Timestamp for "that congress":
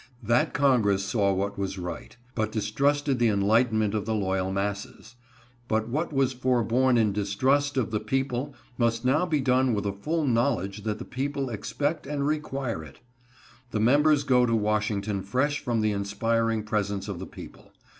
0.23-1.03